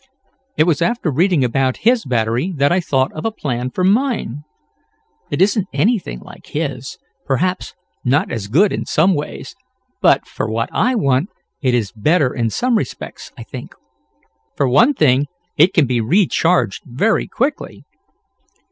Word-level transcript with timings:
It 0.57 0.63
was 0.63 0.81
after 0.81 1.11
reading 1.11 1.43
about 1.43 1.77
his 1.85 2.05
battery 2.05 2.51
that 2.57 2.71
I 2.71 2.79
thought 2.79 3.13
of 3.13 3.23
a 3.23 3.29
plan 3.29 3.69
for 3.69 3.83
mine. 3.83 4.43
It 5.29 5.43
isn't 5.43 5.67
anything 5.73 6.21
like 6.21 6.47
his; 6.47 6.97
perhaps 7.27 7.75
not 8.03 8.31
as 8.31 8.47
good 8.47 8.73
in 8.73 8.87
some 8.87 9.13
ways, 9.13 9.55
but, 10.01 10.25
for 10.27 10.49
what 10.49 10.69
I 10.73 10.95
want, 10.95 11.29
it 11.61 11.75
is 11.75 11.91
better 11.91 12.33
in 12.33 12.49
some 12.49 12.79
respects, 12.79 13.31
I 13.37 13.43
think. 13.43 13.75
For 14.55 14.67
one 14.67 14.95
thing 14.95 15.27
it 15.55 15.71
can 15.71 15.85
be 15.85 16.01
recharged 16.01 16.81
very 16.83 17.27
quickly." 17.27 17.85